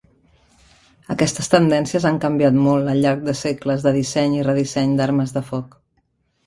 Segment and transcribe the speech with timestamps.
[1.15, 5.47] Aquestes tendències han canviat molt al llarg de segles de disseny i redisseny d'armes de
[5.55, 5.81] foc.